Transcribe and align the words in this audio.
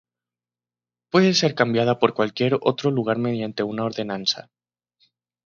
Puede 1.11 1.35
ser 1.35 1.53
cambiada 1.53 1.99
por 1.99 2.15
cualquier 2.15 2.57
otro 2.61 2.89
lugar 2.89 3.19
mediante 3.19 3.61
una 3.61 3.83
ordenanza. 3.83 4.49